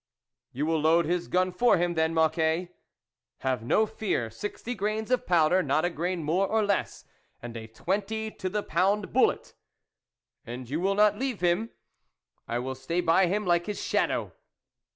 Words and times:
"You 0.51 0.65
will 0.65 0.79
load 0.81 1.05
his 1.05 1.27
gun 1.27 1.51
for 1.51 1.77
him, 1.77 1.93
then, 1.93 2.11
Mocquet?"" 2.11 2.69
Have 3.41 3.61
no 3.61 3.85
fear, 3.85 4.31
sixty 4.31 4.73
grains 4.73 5.11
of 5.11 5.27
powder, 5.27 5.61
not 5.61 5.85
a 5.85 5.91
grain 5.91 6.23
more 6.23 6.47
or 6.47 6.63
less, 6.63 7.05
and 7.39 7.55
a 7.55 7.67
twenty 7.67 8.31
to 8.31 8.49
the 8.49 8.63
pound 8.63 9.13
bullet."" 9.13 9.53
And 10.43 10.67
you 10.67 10.79
will 10.79 10.95
not 10.95 11.19
leave 11.19 11.41
him?"" 11.41 11.69
I 12.47 12.57
will 12.57 12.73
stay 12.73 12.99
by 12.99 13.27
him 13.27 13.45
like 13.45 13.67
his 13.67 13.79
shadow." 13.79 14.31